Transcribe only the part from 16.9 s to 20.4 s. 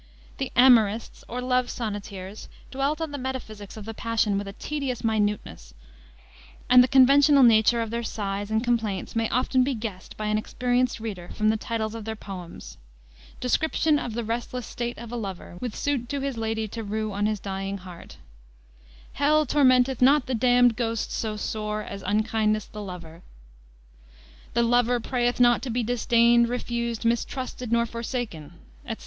on his dying heart;" "Hell tormenteth not the